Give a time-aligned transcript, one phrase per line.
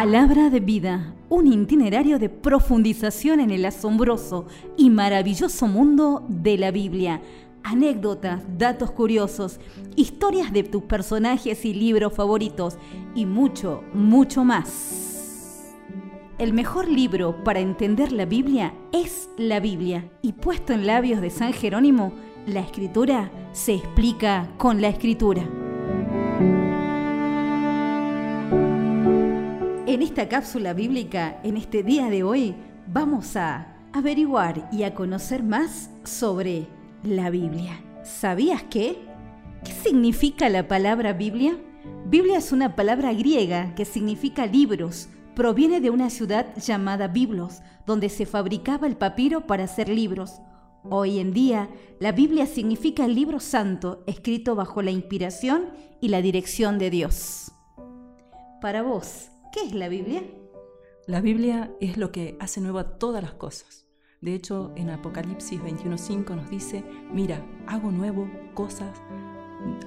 [0.00, 4.46] Palabra de vida, un itinerario de profundización en el asombroso
[4.78, 7.20] y maravilloso mundo de la Biblia.
[7.62, 9.60] Anécdotas, datos curiosos,
[9.96, 12.78] historias de tus personajes y libros favoritos
[13.14, 15.76] y mucho, mucho más.
[16.38, 21.28] El mejor libro para entender la Biblia es la Biblia y puesto en labios de
[21.28, 22.14] San Jerónimo,
[22.46, 25.46] la escritura se explica con la escritura.
[29.90, 32.54] En esta cápsula bíblica, en este día de hoy,
[32.86, 36.68] vamos a averiguar y a conocer más sobre
[37.02, 37.82] la Biblia.
[38.04, 38.98] ¿Sabías qué?
[39.64, 41.58] ¿Qué significa la palabra Biblia?
[42.06, 45.08] Biblia es una palabra griega que significa libros.
[45.34, 50.40] Proviene de una ciudad llamada Biblos, donde se fabricaba el papiro para hacer libros.
[50.88, 51.68] Hoy en día,
[51.98, 55.64] la Biblia significa el libro santo, escrito bajo la inspiración
[56.00, 57.50] y la dirección de Dios.
[58.60, 60.22] Para vos, ¿Qué es la Biblia?
[61.08, 63.84] La Biblia es lo que hace nueva todas las cosas.
[64.20, 69.02] De hecho, en Apocalipsis 21.5 nos dice, mira, hago nuevo cosas,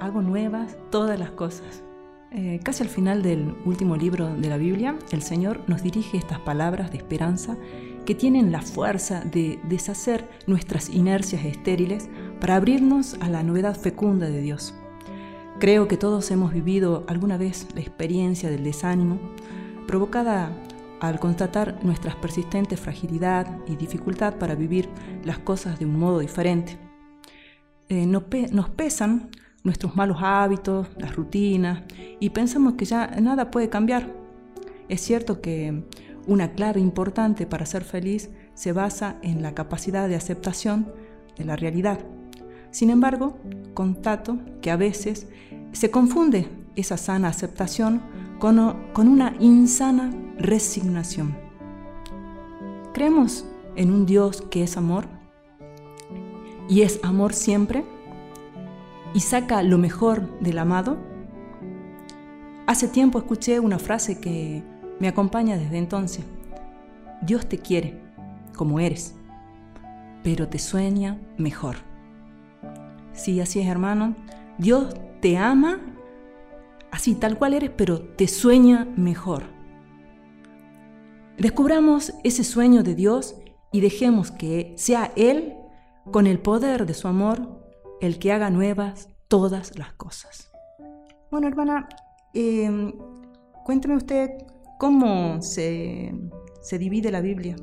[0.00, 1.84] hago nuevas todas las cosas.
[2.32, 6.40] Eh, casi al final del último libro de la Biblia, el Señor nos dirige estas
[6.40, 7.56] palabras de esperanza
[8.04, 12.08] que tienen la fuerza de deshacer nuestras inercias estériles
[12.40, 14.74] para abrirnos a la novedad fecunda de Dios.
[15.58, 19.20] Creo que todos hemos vivido alguna vez la experiencia del desánimo,
[19.86, 20.50] provocada
[21.00, 24.88] al constatar nuestra persistente fragilidad y dificultad para vivir
[25.24, 26.78] las cosas de un modo diferente.
[27.88, 29.30] Eh, nos, nos pesan
[29.64, 31.82] nuestros malos hábitos, las rutinas,
[32.18, 34.12] y pensamos que ya nada puede cambiar.
[34.88, 35.84] Es cierto que
[36.26, 40.92] una clave importante para ser feliz se basa en la capacidad de aceptación
[41.36, 41.98] de la realidad.
[42.72, 43.36] Sin embargo,
[43.74, 45.28] constato que a veces
[45.72, 48.00] se confunde esa sana aceptación
[48.38, 48.58] con,
[48.96, 51.36] una insana resignación.
[52.94, 53.44] ¿Creemos
[53.76, 55.06] en un Dios que es amor?
[56.68, 57.84] ¿Y es amor siempre?
[59.14, 60.96] ¿Y saca lo mejor del amado?
[62.66, 64.62] Hace tiempo escuché una frase que
[64.98, 66.24] me acompaña desde entonces.
[67.20, 68.00] Dios te quiere
[68.56, 69.14] como eres,
[70.22, 71.91] pero te sueña mejor.
[73.12, 74.16] Sí, así es, hermano.
[74.58, 75.80] Dios te ama
[76.90, 79.44] así, tal cual eres, pero te sueña mejor.
[81.38, 83.34] Descubramos ese sueño de Dios
[83.72, 85.54] y dejemos que sea Él,
[86.10, 87.64] con el poder de su amor,
[88.00, 90.52] el que haga nuevas todas las cosas.
[91.30, 91.88] Bueno, hermana,
[92.34, 92.92] em,
[93.64, 94.30] cuénteme usted
[94.78, 96.12] cómo se,
[96.60, 97.56] se divide la Biblia.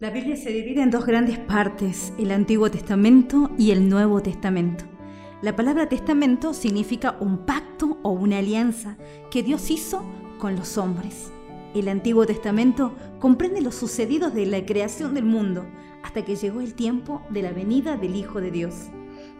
[0.00, 4.86] La Biblia se divide en dos grandes partes, el Antiguo Testamento y el Nuevo Testamento.
[5.42, 8.96] La palabra testamento significa un pacto o una alianza
[9.30, 10.02] que Dios hizo
[10.38, 11.30] con los hombres.
[11.74, 15.66] El Antiguo Testamento comprende los sucedidos de la creación del mundo
[16.02, 18.88] hasta que llegó el tiempo de la venida del Hijo de Dios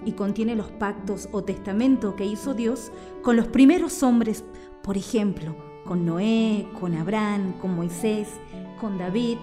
[0.04, 4.44] y contiene los pactos o testamento que hizo Dios con los primeros hombres,
[4.82, 5.56] por ejemplo,
[5.86, 8.28] con Noé, con Abraham, con Moisés,
[8.78, 9.38] con David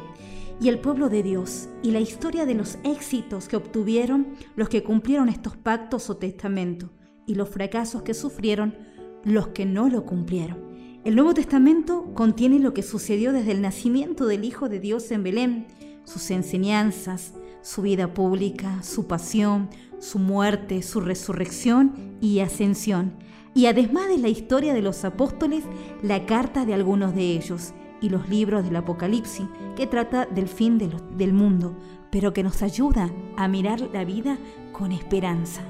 [0.59, 4.83] y el pueblo de Dios y la historia de los éxitos que obtuvieron los que
[4.83, 6.89] cumplieron estos pactos o testamentos
[7.25, 8.75] y los fracasos que sufrieron
[9.23, 10.67] los que no lo cumplieron.
[11.03, 15.23] El Nuevo Testamento contiene lo que sucedió desde el nacimiento del Hijo de Dios en
[15.23, 15.67] Belén,
[16.03, 19.69] sus enseñanzas, su vida pública, su pasión,
[19.99, 23.13] su muerte, su resurrección y ascensión,
[23.53, 25.63] y además de la historia de los apóstoles,
[26.03, 30.77] la carta de algunos de ellos, y los libros del Apocalipsis, que trata del fin
[30.77, 31.75] del mundo,
[32.11, 34.37] pero que nos ayuda a mirar la vida
[34.71, 35.61] con esperanza.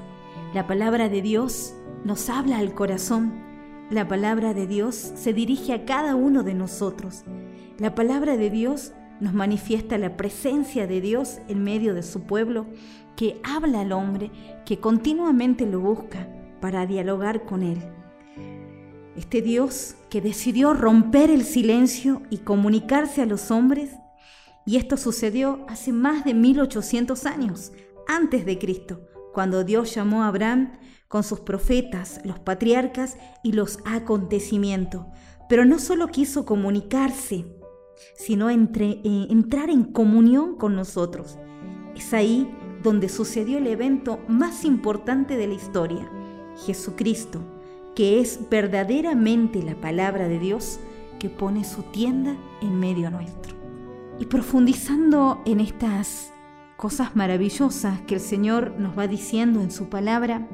[0.54, 1.74] La palabra de Dios
[2.04, 3.32] nos habla al corazón.
[3.90, 7.24] La palabra de Dios se dirige a cada uno de nosotros.
[7.78, 12.66] La palabra de Dios nos manifiesta la presencia de Dios en medio de su pueblo,
[13.16, 14.30] que habla al hombre,
[14.64, 16.28] que continuamente lo busca
[16.60, 17.78] para dialogar con él.
[19.18, 23.90] Este Dios que decidió romper el silencio y comunicarse a los hombres,
[24.64, 27.72] y esto sucedió hace más de 1800 años,
[28.06, 30.78] antes de Cristo, cuando Dios llamó a Abraham
[31.08, 35.06] con sus profetas, los patriarcas y los acontecimientos.
[35.48, 37.44] Pero no solo quiso comunicarse,
[38.14, 38.60] sino eh,
[39.30, 41.38] entrar en comunión con nosotros.
[41.96, 42.48] Es ahí
[42.84, 46.08] donde sucedió el evento más importante de la historia,
[46.64, 47.57] Jesucristo
[47.98, 50.78] que es verdaderamente la palabra de Dios
[51.18, 53.56] que pone su tienda en medio nuestro.
[54.20, 56.32] Y profundizando en estas
[56.76, 60.46] cosas maravillosas que el Señor nos va diciendo en su palabra,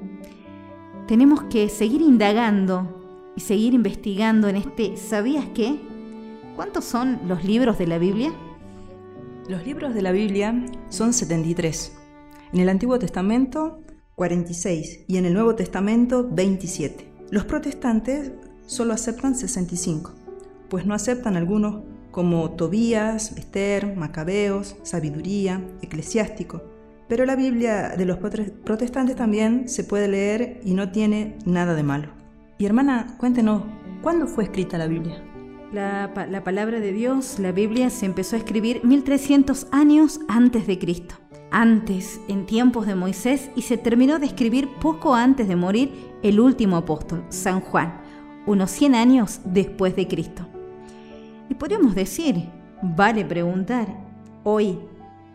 [1.06, 5.78] tenemos que seguir indagando y seguir investigando en este ¿sabías qué?
[6.56, 8.32] ¿cuántos son los libros de la Biblia?
[9.50, 11.94] Los libros de la Biblia son 73.
[12.54, 13.82] En el Antiguo Testamento,
[14.14, 17.13] 46 y en el Nuevo Testamento, 27.
[17.30, 18.32] Los protestantes
[18.66, 20.12] solo aceptan 65,
[20.68, 26.62] pues no aceptan algunos como Tobías, Esther, Macabeos, Sabiduría, Eclesiástico.
[27.08, 31.82] Pero la Biblia de los protestantes también se puede leer y no tiene nada de
[31.82, 32.08] malo.
[32.56, 33.64] Y hermana, cuéntenos,
[34.00, 35.22] ¿cuándo fue escrita la Biblia?
[35.72, 40.78] La, la, palabra de Dios, la Biblia, se empezó a escribir 1300 años antes de
[40.78, 41.16] Cristo.
[41.56, 45.92] Antes, en tiempos de Moisés, y se terminó de escribir poco antes de morir
[46.24, 48.00] el último apóstol, San Juan,
[48.44, 50.44] unos 100 años después de Cristo.
[51.48, 52.48] Y podríamos decir,
[52.82, 53.86] vale preguntar,
[54.42, 54.80] hoy,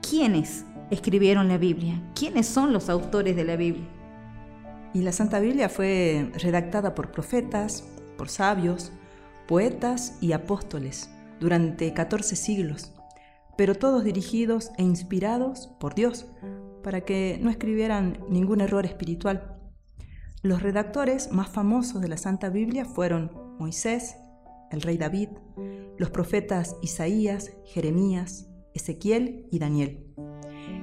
[0.02, 2.02] ¿quiénes escribieron la Biblia?
[2.16, 3.88] ¿Quiénes son los autores de la Biblia?
[4.94, 7.86] Y la Santa Biblia fue redactada por profetas,
[8.18, 8.92] por sabios,
[9.48, 12.92] poetas y apóstoles durante 14 siglos,
[13.60, 16.26] pero todos dirigidos e inspirados por Dios
[16.82, 19.60] para que no escribieran ningún error espiritual.
[20.42, 24.16] Los redactores más famosos de la Santa Biblia fueron Moisés,
[24.72, 25.28] el rey David,
[25.98, 30.08] los profetas Isaías, Jeremías, Ezequiel y Daniel.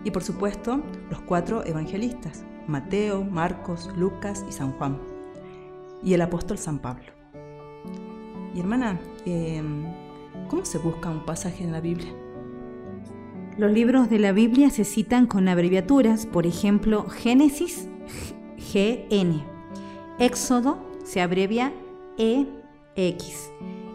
[0.04, 5.00] Y por supuesto, los cuatro evangelistas, Mateo, Marcos, Lucas y San Juan.
[6.02, 7.06] Y el apóstol San Pablo.
[8.54, 9.86] Y hermana, em,
[10.48, 12.25] ¿cómo se busca un pasaje en la Biblia?
[13.58, 17.88] Los libros de la Biblia se citan con abreviaturas, por ejemplo, Génesis,
[18.74, 19.42] GN.
[20.18, 21.72] Éxodo se abrevia
[22.18, 23.50] EX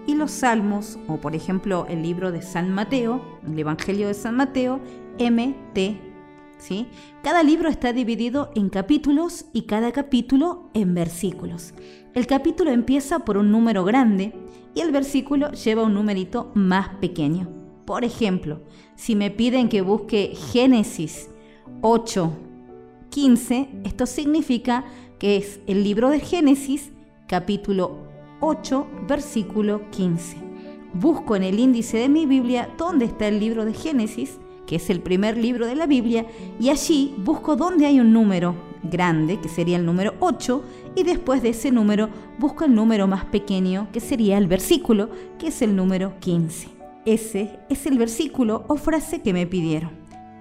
[0.07, 4.35] y los salmos, o por ejemplo el libro de San Mateo, el Evangelio de San
[4.35, 4.79] Mateo,
[5.19, 5.77] MT.
[6.57, 6.87] ¿sí?
[7.21, 11.75] Cada libro está dividido en capítulos y cada capítulo en versículos.
[12.15, 14.33] El capítulo empieza por un número grande
[14.73, 17.60] y el versículo lleva un numerito más pequeño.
[17.91, 18.61] Por ejemplo,
[18.95, 21.29] si me piden que busque Génesis
[21.81, 22.31] 8,
[23.09, 24.85] 15, esto significa
[25.19, 26.93] que es el libro de Génesis,
[27.27, 27.97] capítulo
[28.39, 30.37] 8, versículo 15.
[30.93, 34.89] Busco en el índice de mi Biblia dónde está el libro de Génesis, que es
[34.89, 36.25] el primer libro de la Biblia,
[36.61, 40.63] y allí busco dónde hay un número grande, que sería el número 8,
[40.95, 42.07] y después de ese número
[42.39, 46.80] busco el número más pequeño, que sería el versículo, que es el número 15.
[47.05, 49.91] Ese es el versículo o frase que me pidieron.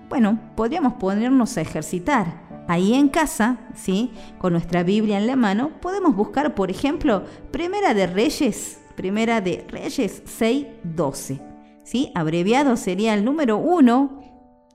[0.09, 4.13] Bueno, podríamos ponernos a ejercitar Ahí en casa, ¿sí?
[4.39, 9.65] Con nuestra Biblia en la mano, podemos buscar, por ejemplo, Primera de Reyes, Primera de
[9.69, 11.41] Reyes 6:12,
[11.83, 12.13] ¿sí?
[12.15, 14.21] Abreviado sería el número 1,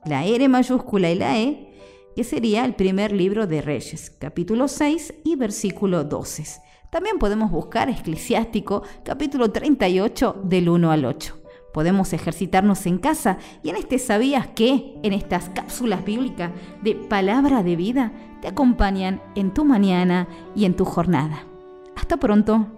[0.04, 1.72] la R mayúscula y la E,
[2.14, 6.60] que sería el primer libro de Reyes, capítulo 6 y versículo 12.
[6.90, 11.45] También podemos buscar Eclesiástico, capítulo 38, del 1 al 8
[11.76, 16.50] podemos ejercitarnos en casa y en este sabías que en estas cápsulas bíblicas
[16.80, 21.44] de palabra de vida te acompañan en tu mañana y en tu jornada.
[21.94, 22.75] Hasta pronto.